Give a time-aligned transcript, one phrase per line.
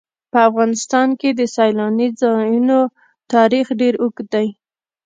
[0.31, 2.79] په افغانستان کې د سیلاني ځایونو
[3.33, 4.47] تاریخ ډېر اوږد دی.